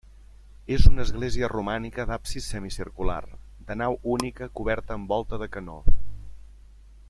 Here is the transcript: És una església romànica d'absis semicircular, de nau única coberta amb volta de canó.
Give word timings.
És 0.75 0.85
una 0.91 1.03
església 1.07 1.49
romànica 1.51 2.05
d'absis 2.11 2.47
semicircular, 2.55 3.19
de 3.69 3.77
nau 3.83 3.99
única 4.15 4.49
coberta 4.61 4.97
amb 4.99 5.15
volta 5.15 5.41
de 5.43 5.51
canó. 5.59 5.79